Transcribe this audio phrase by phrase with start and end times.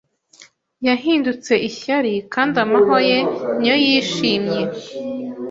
[0.87, 3.17] yahindutse ishyari Kandi amahwa ye
[3.57, 4.61] niyo yishimye